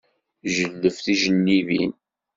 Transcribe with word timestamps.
Jelleb 0.53 0.95
tijellibin. 1.05 1.91